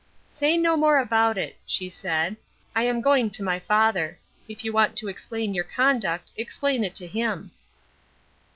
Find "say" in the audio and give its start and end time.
0.31-0.57